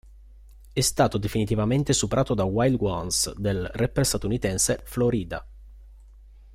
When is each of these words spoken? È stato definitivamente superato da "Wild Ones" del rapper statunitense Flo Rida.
È 0.73 0.81
stato 0.81 1.19
definitivamente 1.19 1.93
superato 1.93 2.33
da 2.33 2.43
"Wild 2.43 2.81
Ones" 2.81 3.35
del 3.35 3.69
rapper 3.71 4.03
statunitense 4.03 4.81
Flo 4.83 5.09
Rida. 5.09 5.47